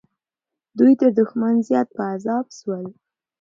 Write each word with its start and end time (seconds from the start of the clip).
دوی 0.77 0.93
تر 0.99 1.09
دښمن 1.19 1.55
زیات 1.67 1.87
په 1.95 2.01
عذاب 2.13 2.45
سول. 2.59 2.85